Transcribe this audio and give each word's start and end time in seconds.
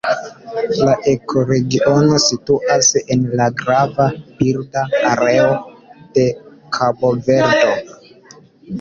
La 0.87 0.93
ekoregiono 1.11 2.17
situas 2.23 2.89
en 3.17 3.29
la 3.43 3.49
grava 3.61 4.09
birda 4.41 4.89
areo 5.13 5.55
de 6.19 6.29
Kabo-Verdo. 6.81 7.75